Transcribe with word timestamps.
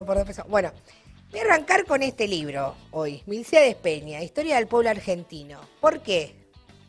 Bueno, 0.00 0.72
voy 1.32 1.40
a 1.40 1.42
arrancar 1.42 1.84
con 1.84 2.04
este 2.04 2.28
libro 2.28 2.76
hoy, 2.92 3.24
de 3.26 3.76
Peña, 3.82 4.22
Historia 4.22 4.54
del 4.54 4.68
Pueblo 4.68 4.90
Argentino. 4.90 5.58
¿Por 5.80 6.02
qué? 6.02 6.36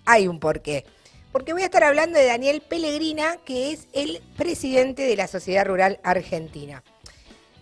Hay 0.05 0.27
un 0.27 0.39
porqué. 0.39 0.85
Porque 1.31 1.53
voy 1.53 1.63
a 1.63 1.65
estar 1.65 1.83
hablando 1.83 2.19
de 2.19 2.27
Daniel 2.27 2.61
Pellegrina, 2.61 3.37
que 3.37 3.71
es 3.71 3.87
el 3.93 4.21
presidente 4.37 5.07
de 5.07 5.15
la 5.15 5.25
Sociedad 5.25 5.65
Rural 5.65 5.99
Argentina. 6.03 6.83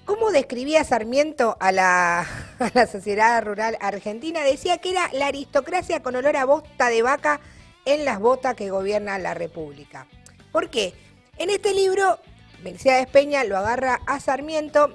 ¿Cómo 0.04 0.32
describía 0.32 0.84
Sarmiento 0.84 1.56
a 1.62 1.72
la, 1.72 2.28
a 2.60 2.72
la 2.74 2.86
sociedad 2.86 3.42
rural 3.42 3.78
argentina? 3.80 4.44
Decía 4.44 4.80
que 4.80 4.90
era 4.90 5.10
la 5.14 5.28
aristocracia 5.28 6.04
con 6.04 6.18
olor 6.18 6.36
a 6.36 6.44
bosta 6.44 6.90
de 6.90 7.04
vaca 7.04 7.40
en 7.86 8.04
las 8.04 8.20
botas 8.20 8.56
que 8.56 8.70
gobierna 8.70 9.18
la 9.18 9.34
República. 9.34 10.08
¿Por 10.52 10.70
qué? 10.70 10.94
En 11.38 11.50
este 11.50 11.74
libro, 11.74 12.20
Mercedes 12.64 13.08
Peña 13.08 13.46
lo 13.46 13.56
agarra 13.56 14.02
a 14.08 14.20
Sarmiento 14.20 14.94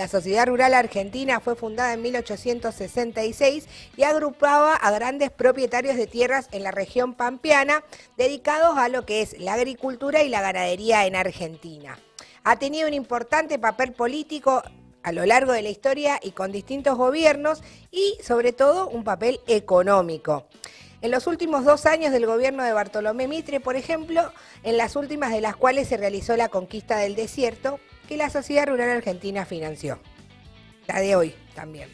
la 0.00 0.08
Sociedad 0.08 0.46
Rural 0.46 0.72
Argentina 0.72 1.40
fue 1.40 1.56
fundada 1.56 1.92
en 1.92 2.00
1866 2.00 3.68
y 3.98 4.02
agrupaba 4.04 4.74
a 4.74 4.90
grandes 4.92 5.30
propietarios 5.30 5.94
de 5.94 6.06
tierras 6.06 6.48
en 6.52 6.62
la 6.62 6.70
región 6.70 7.12
pampeana 7.12 7.84
dedicados 8.16 8.78
a 8.78 8.88
lo 8.88 9.04
que 9.04 9.20
es 9.20 9.38
la 9.38 9.52
agricultura 9.52 10.22
y 10.22 10.30
la 10.30 10.40
ganadería 10.40 11.04
en 11.04 11.16
Argentina. 11.16 11.98
Ha 12.44 12.58
tenido 12.58 12.88
un 12.88 12.94
importante 12.94 13.58
papel 13.58 13.92
político 13.92 14.62
a 15.02 15.12
lo 15.12 15.26
largo 15.26 15.52
de 15.52 15.60
la 15.60 15.68
historia 15.68 16.18
y 16.22 16.30
con 16.30 16.50
distintos 16.50 16.96
gobiernos 16.96 17.62
y 17.90 18.16
sobre 18.22 18.54
todo 18.54 18.88
un 18.88 19.04
papel 19.04 19.40
económico. 19.48 20.46
En 21.02 21.10
los 21.10 21.26
últimos 21.26 21.66
dos 21.66 21.84
años 21.84 22.10
del 22.10 22.24
gobierno 22.24 22.64
de 22.64 22.72
Bartolomé 22.72 23.28
Mitre, 23.28 23.60
por 23.60 23.76
ejemplo, 23.76 24.32
en 24.62 24.78
las 24.78 24.96
últimas 24.96 25.30
de 25.30 25.42
las 25.42 25.56
cuales 25.56 25.88
se 25.88 25.98
realizó 25.98 26.38
la 26.38 26.48
conquista 26.48 26.96
del 26.96 27.16
desierto, 27.16 27.80
que 28.10 28.16
la 28.16 28.28
Sociedad 28.28 28.66
Rural 28.66 28.90
Argentina 28.90 29.46
financió. 29.46 30.00
La 30.88 30.98
de 30.98 31.14
hoy 31.14 31.32
también. 31.54 31.88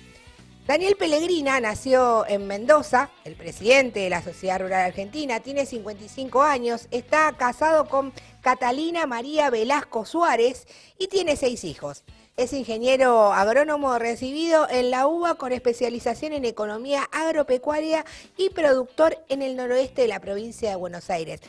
Daniel 0.66 0.96
Pellegrina 0.96 1.60
nació 1.60 2.26
en 2.26 2.46
Mendoza, 2.46 3.10
el 3.26 3.36
presidente 3.36 4.00
de 4.00 4.08
la 4.08 4.22
Sociedad 4.22 4.58
Rural 4.58 4.86
Argentina, 4.86 5.40
tiene 5.40 5.66
55 5.66 6.42
años, 6.42 6.88
está 6.90 7.34
casado 7.36 7.86
con 7.86 8.14
Catalina 8.40 9.06
María 9.06 9.50
Velasco 9.50 10.06
Suárez 10.06 10.66
y 10.98 11.08
tiene 11.08 11.36
seis 11.36 11.64
hijos. 11.64 12.02
Es 12.38 12.54
ingeniero 12.54 13.34
agrónomo 13.34 13.98
recibido 13.98 14.66
en 14.70 14.90
la 14.90 15.06
UBA 15.08 15.34
con 15.34 15.52
especialización 15.52 16.32
en 16.32 16.46
economía 16.46 17.02
agropecuaria 17.12 18.06
y 18.38 18.48
productor 18.48 19.22
en 19.28 19.42
el 19.42 19.54
noroeste 19.54 20.02
de 20.02 20.08
la 20.08 20.20
provincia 20.20 20.70
de 20.70 20.76
Buenos 20.76 21.10
Aires. 21.10 21.42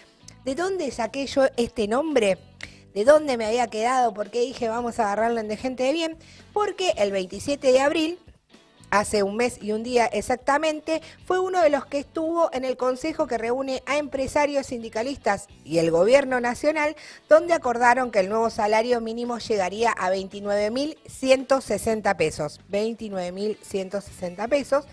¿De 0.44 0.56
dónde 0.56 0.92
saqué 0.92 1.26
yo 1.26 1.46
este 1.56 1.88
nombre? 1.88 2.38
De 2.98 3.06
dónde 3.06 3.38
me 3.38 3.46
había 3.46 3.68
quedado, 3.68 4.12
por 4.12 4.32
qué 4.32 4.42
dije 4.42 4.70
vamos 4.70 4.98
a 4.98 5.04
agarrarlo 5.04 5.40
en 5.40 5.48
de 5.48 5.56
gente 5.56 5.84
de 5.84 5.94
bien, 5.94 6.18
porque 6.52 6.96
el 6.98 7.12
27 7.12 7.72
de 7.72 7.80
abril 7.80 8.18
hace 8.90 9.22
un 9.22 9.36
mes 9.36 9.60
y 9.62 9.72
un 9.72 9.84
día 9.84 10.08
exactamente, 10.08 11.04
fue 11.24 11.38
uno 11.38 11.62
de 11.62 11.70
los 11.70 11.86
que 11.86 12.00
estuvo 12.00 12.50
en 12.54 12.66
el 12.66 12.76
consejo 12.76 13.28
que 13.28 13.38
reúne 13.38 13.84
a 13.86 13.98
empresarios 13.98 14.66
sindicalistas 14.66 15.46
y 15.64 15.78
el 15.78 15.92
gobierno 15.92 16.40
nacional, 16.40 16.96
donde 17.30 17.54
acordaron 17.54 18.10
que 18.10 18.22
el 18.22 18.30
nuevo 18.30 18.50
salario 18.50 19.00
mínimo 19.00 19.38
llegaría 19.38 19.92
a 19.92 20.12
29.160 20.12 22.16
pesos. 22.16 22.62
29.160 22.72 24.50
pesos 24.50 24.88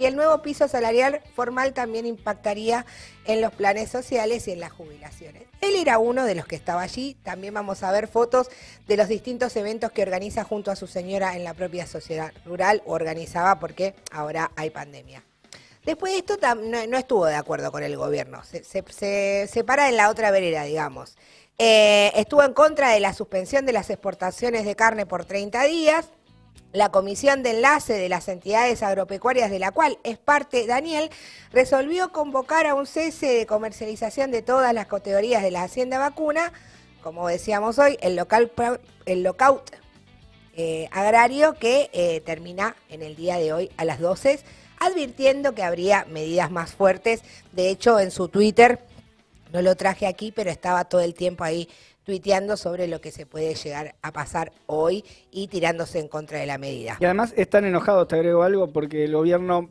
y 0.00 0.06
el 0.06 0.16
nuevo 0.16 0.40
piso 0.40 0.66
salarial 0.66 1.20
formal 1.36 1.74
también 1.74 2.06
impactaría 2.06 2.86
en 3.26 3.42
los 3.42 3.52
planes 3.52 3.90
sociales 3.90 4.48
y 4.48 4.52
en 4.52 4.60
las 4.60 4.72
jubilaciones. 4.72 5.42
Él 5.60 5.76
era 5.76 5.98
uno 5.98 6.24
de 6.24 6.34
los 6.34 6.46
que 6.46 6.56
estaba 6.56 6.80
allí, 6.80 7.18
también 7.22 7.52
vamos 7.52 7.82
a 7.82 7.92
ver 7.92 8.08
fotos 8.08 8.48
de 8.88 8.96
los 8.96 9.08
distintos 9.08 9.54
eventos 9.56 9.92
que 9.92 10.02
organiza 10.02 10.42
junto 10.42 10.70
a 10.70 10.76
su 10.76 10.86
señora 10.86 11.36
en 11.36 11.44
la 11.44 11.52
propia 11.52 11.86
sociedad 11.86 12.32
rural, 12.46 12.82
o 12.86 12.94
organizaba 12.94 13.60
porque 13.60 13.94
ahora 14.10 14.50
hay 14.56 14.70
pandemia. 14.70 15.22
Después 15.84 16.12
de 16.12 16.18
esto 16.20 16.38
no, 16.56 16.96
estuvo 16.96 17.26
de 17.26 17.34
acuerdo 17.34 17.70
con 17.70 17.82
el 17.82 17.96
gobierno, 17.98 18.42
se, 18.42 18.64
se, 18.64 19.64
para 19.64 19.90
en 19.90 19.98
la 19.98 20.08
otra 20.08 20.30
vereda, 20.30 20.64
digamos. 20.64 21.18
Eh, 21.58 22.10
estuvo 22.14 22.42
en 22.42 22.54
contra 22.54 22.88
de 22.92 23.00
la 23.00 23.12
suspensión 23.12 23.66
de 23.66 23.74
las 23.74 23.90
exportaciones 23.90 24.64
de 24.64 24.76
carne 24.76 25.04
por 25.04 25.26
30 25.26 25.62
días, 25.64 26.08
la 26.72 26.90
comisión 26.90 27.42
de 27.42 27.50
enlace 27.50 27.94
de 27.94 28.08
las 28.08 28.28
entidades 28.28 28.82
agropecuarias 28.82 29.50
de 29.50 29.58
la 29.58 29.72
cual 29.72 29.98
es 30.04 30.18
parte 30.18 30.66
Daniel, 30.66 31.10
resolvió 31.52 32.12
convocar 32.12 32.66
a 32.66 32.74
un 32.74 32.86
cese 32.86 33.26
de 33.26 33.46
comercialización 33.46 34.30
de 34.30 34.42
todas 34.42 34.72
las 34.72 34.86
categorías 34.86 35.42
de 35.42 35.50
la 35.50 35.64
hacienda 35.64 35.98
vacuna, 35.98 36.52
como 37.02 37.28
decíamos 37.28 37.78
hoy, 37.78 37.96
el, 38.02 38.14
local, 38.14 38.52
el 39.06 39.22
lockout 39.22 39.74
eh, 40.56 40.88
agrario 40.92 41.54
que 41.54 41.90
eh, 41.92 42.20
termina 42.20 42.76
en 42.88 43.02
el 43.02 43.16
día 43.16 43.38
de 43.38 43.52
hoy 43.52 43.70
a 43.76 43.84
las 43.84 43.98
12, 43.98 44.40
advirtiendo 44.78 45.54
que 45.54 45.62
habría 45.62 46.04
medidas 46.06 46.50
más 46.50 46.72
fuertes. 46.72 47.22
De 47.52 47.70
hecho, 47.70 47.98
en 47.98 48.10
su 48.10 48.28
Twitter, 48.28 48.80
no 49.52 49.62
lo 49.62 49.76
traje 49.76 50.06
aquí, 50.06 50.32
pero 50.32 50.50
estaba 50.50 50.84
todo 50.84 51.00
el 51.00 51.14
tiempo 51.14 51.44
ahí 51.44 51.68
tuiteando 52.10 52.56
sobre 52.56 52.88
lo 52.88 53.00
que 53.00 53.12
se 53.12 53.24
puede 53.24 53.54
llegar 53.54 53.94
a 54.02 54.10
pasar 54.10 54.50
hoy 54.66 55.04
y 55.30 55.46
tirándose 55.46 56.00
en 56.00 56.08
contra 56.08 56.40
de 56.40 56.46
la 56.46 56.58
medida. 56.58 56.96
Y 56.98 57.04
además 57.04 57.32
están 57.36 57.64
enojados, 57.64 58.08
te 58.08 58.16
agrego 58.16 58.42
algo, 58.42 58.72
porque 58.72 59.04
el 59.04 59.12
gobierno 59.12 59.70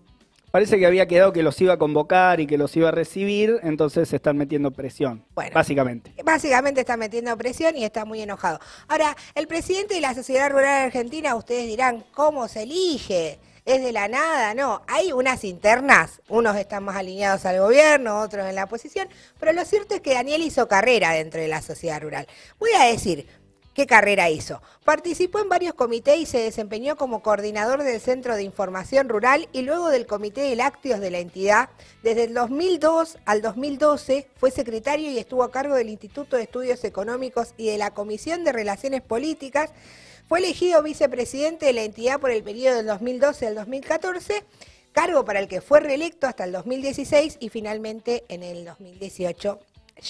parece 0.52 0.80
que 0.80 0.86
había 0.86 1.06
quedado 1.06 1.34
que 1.34 1.44
los 1.44 1.60
iba 1.60 1.74
a 1.74 1.78
convocar 1.78 2.40
y 2.40 2.48
que 2.48 2.58
los 2.58 2.74
iba 2.78 2.88
a 2.88 2.92
recibir, 2.94 3.60
entonces 3.62 4.08
se 4.08 4.16
están 4.16 4.38
metiendo 4.38 4.72
presión, 4.72 5.26
bueno, 5.36 5.52
básicamente. 5.54 6.14
Básicamente 6.24 6.80
están 6.80 7.00
metiendo 7.00 7.36
presión 7.36 7.76
y 7.76 7.84
está 7.84 8.06
muy 8.06 8.22
enojado. 8.22 8.60
Ahora, 8.88 9.18
el 9.36 9.46
presidente 9.48 9.96
de 9.96 10.00
la 10.00 10.14
Sociedad 10.14 10.50
Rural 10.50 10.86
Argentina, 10.86 11.36
ustedes 11.36 11.68
dirán, 11.68 12.06
¿cómo 12.14 12.48
se 12.48 12.64
elige? 12.64 13.38
Es 13.66 13.82
de 13.82 13.92
la 13.92 14.08
nada, 14.08 14.54
no. 14.54 14.82
Hay 14.88 15.12
unas 15.12 15.44
internas, 15.44 16.22
unos 16.28 16.56
están 16.58 16.84
más 16.84 16.96
alineados 16.96 17.46
al 17.46 17.60
gobierno, 17.60 18.22
otros 18.22 18.48
en 18.48 18.56
la 18.56 18.66
oposición, 18.66 19.08
pero 19.40 19.54
lo 19.54 19.66
cierto 19.66 19.96
es 19.96 20.02
que 20.02 20.14
Daniel 20.14 20.42
hizo 20.42 20.68
carrera 20.68 21.12
dentro 21.12 21.40
de 21.42 21.48
la 21.48 21.62
sociedad 21.62 22.02
rural. 22.02 22.28
Voy 22.60 22.72
a 22.80 22.86
decir, 22.86 23.28
¿Qué 23.80 23.88
carrera 23.88 24.30
hizo? 24.30 24.62
Participó 24.84 25.40
en 25.40 25.48
varios 25.48 25.74
comités 25.74 26.20
y 26.20 26.26
se 26.26 26.40
desempeñó 26.40 26.98
como 26.98 27.24
coordinador 27.24 27.84
del 27.84 28.02
Centro 28.02 28.36
de 28.36 28.44
Información 28.44 29.08
Rural 29.08 29.48
y 29.54 29.62
luego 29.62 29.88
del 29.88 30.06
Comité 30.06 30.42
de 30.42 30.58
Lácteos 30.58 31.00
de 31.00 31.10
la 31.10 31.20
entidad. 31.20 31.70
Desde 32.04 32.26
el 32.26 32.34
2002 32.34 33.20
al 33.24 33.42
2012 33.42 34.28
fue 34.36 34.52
secretario 34.52 35.10
y 35.10 35.18
estuvo 35.18 35.44
a 35.44 35.52
cargo 35.52 35.76
del 35.76 35.88
Instituto 35.88 36.36
de 36.36 36.44
Estudios 36.44 36.84
Económicos 36.84 37.54
y 37.56 37.68
de 37.68 37.78
la 37.78 37.92
Comisión 37.92 38.44
de 38.44 38.52
Relaciones 38.52 39.02
Políticas 39.02 39.72
fue 40.28 40.40
elegido 40.40 40.84
vicepresidente 40.84 41.68
de 41.68 41.72
la 41.72 41.84
entidad 41.84 42.20
por 42.20 42.32
el 42.32 42.44
periodo 42.44 42.76
del 42.76 42.88
2012 42.88 43.48
al 43.48 43.56
2014, 43.56 44.44
cargo 44.92 45.24
para 45.24 45.40
el 45.40 45.48
que 45.48 45.62
fue 45.62 45.80
reelecto 45.80 46.28
hasta 46.28 46.44
el 46.44 46.52
2016 46.52 47.38
y 47.40 47.48
finalmente 47.48 48.26
en 48.28 48.44
el 48.44 48.66
2018 48.66 49.58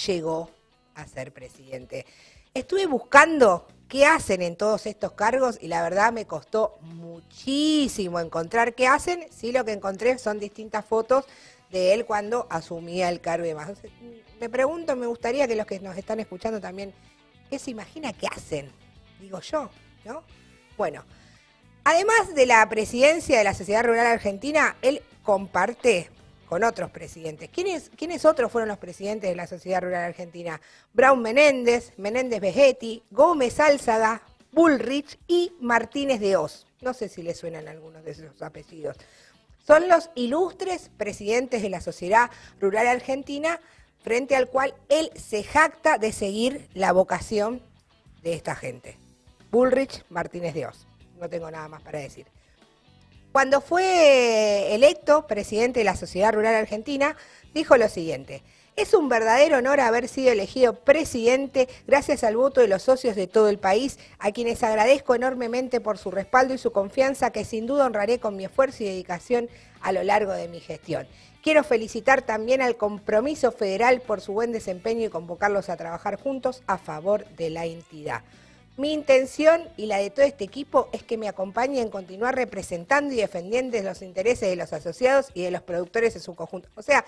llegó 0.08 0.50
a 0.96 1.06
ser 1.06 1.32
presidente. 1.32 2.04
Estuve 2.52 2.86
buscando 2.86 3.68
qué 3.88 4.06
hacen 4.06 4.42
en 4.42 4.56
todos 4.56 4.86
estos 4.86 5.12
cargos 5.12 5.56
y 5.60 5.68
la 5.68 5.82
verdad 5.82 6.12
me 6.12 6.26
costó 6.26 6.78
muchísimo 6.80 8.18
encontrar 8.18 8.74
qué 8.74 8.88
hacen. 8.88 9.26
Sí, 9.30 9.52
lo 9.52 9.64
que 9.64 9.72
encontré 9.72 10.18
son 10.18 10.40
distintas 10.40 10.84
fotos 10.84 11.26
de 11.70 11.94
él 11.94 12.04
cuando 12.06 12.48
asumía 12.50 13.08
el 13.08 13.20
cargo 13.20 13.44
y 13.44 13.50
demás. 13.50 13.70
me 14.40 14.48
pregunto, 14.48 14.96
me 14.96 15.06
gustaría 15.06 15.46
que 15.46 15.54
los 15.54 15.64
que 15.64 15.78
nos 15.78 15.96
están 15.96 16.18
escuchando 16.18 16.60
también, 16.60 16.92
¿qué 17.48 17.58
se 17.60 17.70
imagina 17.70 18.12
que 18.12 18.26
hacen? 18.26 18.72
Digo 19.20 19.38
yo. 19.40 19.70
¿no? 20.04 20.24
Bueno, 20.76 21.04
además 21.84 22.34
de 22.34 22.46
la 22.46 22.68
presidencia 22.68 23.38
de 23.38 23.44
la 23.44 23.54
Sociedad 23.54 23.84
Rural 23.84 24.06
Argentina, 24.06 24.76
él 24.82 25.02
comparte 25.22 26.10
con 26.50 26.64
otros 26.64 26.90
presidentes. 26.90 27.48
¿Quiénes, 27.48 27.92
¿Quiénes 27.96 28.24
otros 28.24 28.50
fueron 28.50 28.68
los 28.68 28.78
presidentes 28.78 29.30
de 29.30 29.36
la 29.36 29.46
Sociedad 29.46 29.82
Rural 29.82 30.02
Argentina? 30.02 30.60
Brown 30.92 31.22
Menéndez, 31.22 31.92
Menéndez 31.96 32.40
Vegetti, 32.40 33.04
Gómez 33.12 33.60
Álzaga, 33.60 34.20
Bullrich 34.50 35.16
y 35.28 35.52
Martínez 35.60 36.18
de 36.18 36.36
Oz. 36.36 36.66
No 36.80 36.92
sé 36.92 37.08
si 37.08 37.22
le 37.22 37.36
suenan 37.36 37.68
algunos 37.68 38.02
de 38.02 38.10
esos 38.10 38.42
apellidos. 38.42 38.96
Son 39.64 39.86
los 39.88 40.10
ilustres 40.16 40.90
presidentes 40.96 41.62
de 41.62 41.70
la 41.70 41.80
Sociedad 41.80 42.32
Rural 42.58 42.88
Argentina, 42.88 43.60
frente 44.02 44.34
al 44.34 44.48
cual 44.48 44.74
él 44.88 45.12
se 45.14 45.44
jacta 45.44 45.98
de 45.98 46.10
seguir 46.10 46.68
la 46.74 46.90
vocación 46.90 47.62
de 48.24 48.32
esta 48.32 48.56
gente. 48.56 48.98
Bullrich 49.52 50.04
Martínez 50.08 50.54
Dios. 50.54 50.88
No 51.20 51.28
tengo 51.28 51.48
nada 51.48 51.68
más 51.68 51.82
para 51.82 52.00
decir. 52.00 52.26
Cuando 53.32 53.60
fue 53.60 54.74
electo 54.74 55.28
presidente 55.28 55.80
de 55.80 55.84
la 55.84 55.94
Sociedad 55.94 56.32
Rural 56.34 56.52
Argentina, 56.56 57.16
dijo 57.54 57.76
lo 57.76 57.88
siguiente. 57.88 58.42
Es 58.74 58.92
un 58.92 59.08
verdadero 59.08 59.58
honor 59.58 59.78
haber 59.78 60.08
sido 60.08 60.32
elegido 60.32 60.74
presidente 60.74 61.68
gracias 61.86 62.24
al 62.24 62.36
voto 62.36 62.60
de 62.60 62.66
los 62.66 62.82
socios 62.82 63.14
de 63.14 63.28
todo 63.28 63.48
el 63.48 63.60
país, 63.60 64.00
a 64.18 64.32
quienes 64.32 64.64
agradezco 64.64 65.14
enormemente 65.14 65.80
por 65.80 65.96
su 65.96 66.10
respaldo 66.10 66.54
y 66.54 66.58
su 66.58 66.72
confianza 66.72 67.30
que 67.30 67.44
sin 67.44 67.68
duda 67.68 67.86
honraré 67.86 68.18
con 68.18 68.34
mi 68.36 68.46
esfuerzo 68.46 68.82
y 68.82 68.86
dedicación 68.86 69.48
a 69.80 69.92
lo 69.92 70.02
largo 70.02 70.32
de 70.32 70.48
mi 70.48 70.58
gestión. 70.58 71.06
Quiero 71.40 71.62
felicitar 71.62 72.22
también 72.22 72.62
al 72.62 72.76
compromiso 72.76 73.52
federal 73.52 74.00
por 74.00 74.20
su 74.20 74.32
buen 74.32 74.50
desempeño 74.50 75.06
y 75.06 75.10
convocarlos 75.10 75.68
a 75.68 75.76
trabajar 75.76 76.20
juntos 76.20 76.64
a 76.66 76.78
favor 76.78 77.26
de 77.36 77.50
la 77.50 77.64
entidad. 77.64 78.22
Mi 78.76 78.92
intención 78.92 79.68
y 79.76 79.86
la 79.86 79.98
de 79.98 80.10
todo 80.10 80.24
este 80.24 80.44
equipo 80.44 80.88
es 80.92 81.02
que 81.02 81.18
me 81.18 81.28
acompañe 81.28 81.80
en 81.80 81.90
continuar 81.90 82.34
representando 82.34 83.12
y 83.12 83.16
defendiendo 83.16 83.80
los 83.82 84.00
intereses 84.02 84.48
de 84.48 84.56
los 84.56 84.72
asociados 84.72 85.28
y 85.34 85.42
de 85.42 85.50
los 85.50 85.62
productores 85.62 86.14
en 86.16 86.22
su 86.22 86.34
conjunto. 86.34 86.68
O 86.76 86.82
sea, 86.82 87.04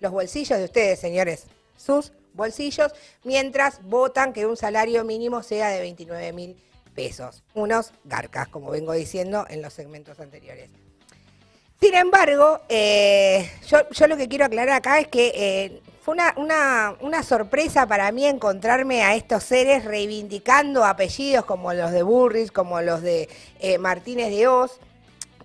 los 0.00 0.12
bolsillos 0.12 0.58
de 0.58 0.64
ustedes, 0.64 1.00
señores, 1.00 1.46
sus 1.76 2.12
bolsillos, 2.34 2.92
mientras 3.24 3.82
votan 3.82 4.32
que 4.32 4.46
un 4.46 4.56
salario 4.56 5.04
mínimo 5.04 5.42
sea 5.42 5.70
de 5.70 5.80
29 5.80 6.32
mil 6.32 6.56
pesos. 6.94 7.42
Unos 7.54 7.92
garcas, 8.04 8.48
como 8.48 8.70
vengo 8.70 8.92
diciendo 8.92 9.46
en 9.48 9.62
los 9.62 9.72
segmentos 9.72 10.20
anteriores. 10.20 10.70
Sin 11.80 11.94
embargo, 11.94 12.60
eh, 12.68 13.50
yo, 13.66 14.06
lo 14.06 14.16
que 14.16 14.28
quiero 14.28 14.46
aclarar 14.46 14.76
acá 14.76 14.98
es 14.98 15.08
que 15.08 15.32
eh, 15.34 15.82
fue 16.06 16.14
una, 16.36 17.22
sorpresa 17.24 17.88
para 17.88 18.12
mí 18.12 18.26
encontrarme 18.26 19.02
a 19.02 19.16
estos 19.16 19.42
seres 19.42 19.84
reivindicando 19.84 20.84
apellidos 20.84 21.44
como 21.44 21.72
los 21.72 21.90
de 21.90 22.04
Burris, 22.04 22.52
como 22.52 22.80
los 22.80 23.02
de 23.02 23.28
eh, 23.58 23.78
Martínez 23.78 24.30
de 24.30 24.46
Oz, 24.46 24.78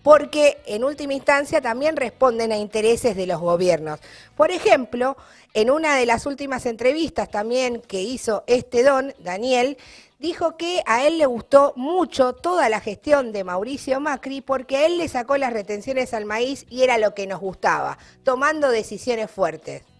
porque 0.03 0.59
en 0.67 0.83
última 0.83 1.15
instancia 1.15 1.61
también 1.61 1.97
responden 1.97 2.51
a 2.51 2.57
intereses 2.57 3.15
de 3.15 3.25
los 3.25 3.41
gobiernos. 3.41 4.01
Por 4.37 4.51
ejemplo, 4.51 5.17
en 5.55 5.71
una 5.71 5.95
de 5.95 6.05
las 6.05 6.27
últimas 6.27 6.67
entrevistas 6.67 7.31
también 7.31 7.81
que 7.81 8.03
hizo 8.03 8.43
este 8.45 8.83
don, 8.83 9.15
Daniel, 9.17 9.79
dijo 10.19 10.57
que 10.57 10.83
a 10.85 11.07
él 11.07 11.17
le 11.17 11.25
gustó 11.25 11.73
mucho 11.75 12.33
toda 12.33 12.69
la 12.69 12.81
gestión 12.81 13.31
de 13.31 13.43
Mauricio 13.43 13.99
Macri 13.99 14.41
porque 14.41 14.77
a 14.77 14.85
él 14.85 14.99
le 14.99 15.07
sacó 15.07 15.37
las 15.37 15.53
retenciones 15.53 16.13
al 16.13 16.25
maíz 16.25 16.67
y 16.69 16.83
era 16.83 16.99
lo 16.99 17.15
que 17.15 17.25
nos 17.25 17.39
gustaba, 17.39 17.97
tomando 18.23 18.69
decisiones 18.69 19.31
fuertes. 19.31 19.90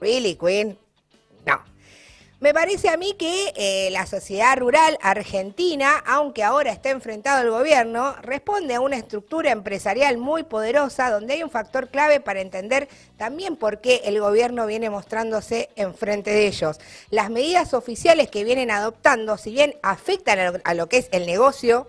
¿Really, 0.00 0.36
Queen? 0.36 0.78
No. 1.44 1.62
Me 2.40 2.54
parece 2.54 2.88
a 2.88 2.96
mí 2.96 3.16
que 3.18 3.52
eh, 3.56 3.90
la 3.90 4.06
sociedad 4.06 4.56
rural 4.56 4.96
argentina, 5.02 5.98
aunque 6.06 6.44
ahora 6.44 6.70
está 6.70 6.90
enfrentado 6.90 7.40
al 7.40 7.50
gobierno, 7.50 8.14
responde 8.22 8.76
a 8.76 8.80
una 8.80 8.96
estructura 8.96 9.50
empresarial 9.50 10.18
muy 10.18 10.44
poderosa 10.44 11.10
donde 11.10 11.34
hay 11.34 11.42
un 11.42 11.50
factor 11.50 11.88
clave 11.88 12.20
para 12.20 12.40
entender 12.40 12.88
también 13.16 13.56
por 13.56 13.80
qué 13.80 14.02
el 14.04 14.20
gobierno 14.20 14.66
viene 14.66 14.88
mostrándose 14.88 15.70
enfrente 15.74 16.30
de 16.30 16.46
ellos. 16.46 16.78
Las 17.10 17.28
medidas 17.28 17.74
oficiales 17.74 18.28
que 18.30 18.44
vienen 18.44 18.70
adoptando, 18.70 19.36
si 19.36 19.50
bien 19.50 19.74
afectan 19.82 20.60
a 20.62 20.74
lo, 20.74 20.88
que 20.88 20.98
es 20.98 21.08
el 21.10 21.26
negocio 21.26 21.88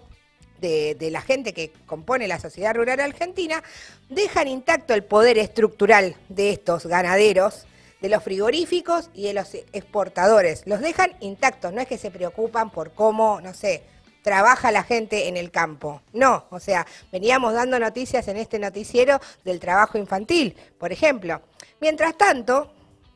de, 0.62 0.96
de, 0.96 1.12
la 1.12 1.22
gente 1.22 1.54
que 1.54 1.72
compone 1.86 2.28
la 2.28 2.40
sociedad 2.40 2.74
rural 2.74 3.00
argentina, 3.00 3.62
dejan 4.10 4.48
intacto 4.48 4.96
el 4.96 5.04
poder 5.04 5.38
estructural 5.38 6.16
de 6.28 6.50
estos 6.50 6.88
ganaderos 6.88 7.68
de 8.02 8.10
los 8.10 8.24
frigoríficos 8.24 9.10
y 9.14 9.24
de 9.24 9.34
los 9.34 9.54
exportadores. 9.54 10.64
Los 10.66 10.80
dejan 10.80 11.16
intactos, 11.20 11.74
no 11.74 11.82
es 11.82 11.88
que 11.88 11.98
se 11.98 12.12
preocupan 12.12 12.70
por 12.70 12.94
cómo, 12.94 13.42
no 13.42 13.54
sé, 13.54 13.84
trabaja 14.22 14.72
la 14.72 14.84
gente 14.84 15.28
en 15.28 15.38
el 15.38 15.52
campo. 15.52 16.02
No, 16.14 16.46
o 16.50 16.60
sea, 16.60 16.86
veníamos 17.12 17.54
dando 17.54 17.80
noticias 17.80 18.28
en 18.28 18.38
este 18.38 18.60
noticiero 18.60 19.20
del 19.44 19.60
trabajo 19.60 19.98
infantil, 19.98 20.56
por 20.78 20.92
ejemplo. 20.92 21.42
Mientras 21.82 22.18
tanto, 22.18 22.72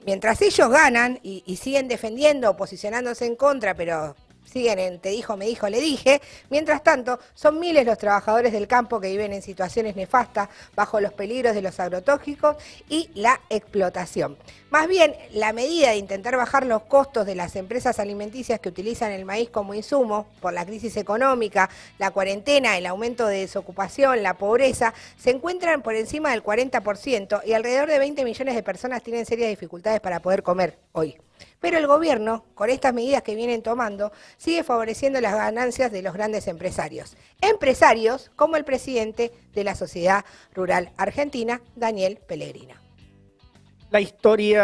mientras 0.05 0.41
ellos 0.41 0.69
ganan 0.69 1.19
y, 1.23 1.43
y 1.45 1.57
siguen 1.57 1.87
defendiendo, 1.87 2.55
posicionándose 2.55 3.25
en 3.25 3.35
contra, 3.35 3.73
pero 3.73 4.15
siguen 4.45 4.79
en 4.79 4.99
te 4.99 5.09
dijo, 5.09 5.37
me 5.37 5.45
dijo, 5.45 5.69
le 5.69 5.79
dije. 5.79 6.21
Mientras 6.49 6.83
tanto, 6.83 7.19
son 7.33 7.59
miles 7.59 7.85
los 7.85 7.97
trabajadores 7.97 8.53
del 8.53 8.67
campo 8.67 8.99
que 8.99 9.09
viven 9.09 9.33
en 9.33 9.41
situaciones 9.41 9.95
nefastas 9.95 10.49
bajo 10.75 10.99
los 10.99 11.13
peligros 11.13 11.55
de 11.55 11.61
los 11.61 11.79
agrotóxicos 11.79 12.57
y 12.89 13.09
la 13.15 13.39
explotación. 13.49 14.37
Más 14.69 14.87
bien, 14.87 15.15
la 15.31 15.53
medida 15.53 15.91
de 15.91 15.97
intentar 15.97 16.35
bajar 16.35 16.65
los 16.65 16.83
costos 16.83 17.25
de 17.25 17.35
las 17.35 17.55
empresas 17.55 17.99
alimenticias 17.99 18.59
que 18.59 18.69
utilizan 18.69 19.11
el 19.11 19.25
maíz 19.25 19.49
como 19.49 19.73
insumo 19.73 20.27
por 20.41 20.53
la 20.53 20.65
crisis 20.65 20.97
económica, 20.97 21.69
la 21.99 22.11
cuarentena, 22.11 22.77
el 22.77 22.85
aumento 22.85 23.27
de 23.27 23.39
desocupación, 23.39 24.23
la 24.23 24.35
pobreza, 24.35 24.93
se 25.17 25.31
encuentran 25.31 25.81
por 25.81 25.95
encima 25.95 26.31
del 26.31 26.43
40% 26.43 27.41
y 27.45 27.53
alrededor 27.53 27.89
de 27.89 27.99
20 27.99 28.23
millones 28.23 28.55
de 28.55 28.63
personas 28.63 29.03
tienen 29.03 29.25
serias 29.25 29.49
dificultades 29.49 30.01
para 30.01 30.21
poder 30.21 30.43
comer 30.43 30.77
hoy. 30.91 31.17
Pero 31.63 31.77
el 31.77 31.87
gobierno, 31.87 32.43
con 32.55 32.69
estas 32.69 32.93
medidas 32.93 33.23
que 33.23 33.35
vienen 33.35 33.61
tomando, 33.61 34.11
sigue 34.35 34.65
favoreciendo 34.65 35.21
las 35.21 35.33
ganancias 35.33 35.93
de 35.93 36.01
los 36.01 36.13
grandes 36.13 36.49
empresarios. 36.49 37.15
Empresarios 37.39 38.31
como 38.35 38.57
el 38.57 38.65
presidente 38.65 39.31
de 39.53 39.63
la 39.63 39.73
Sociedad 39.73 40.25
Rural 40.53 40.91
Argentina, 40.97 41.61
Daniel 41.77 42.19
Pellegrina. 42.27 42.81
La 43.91 44.01
historia 44.01 44.61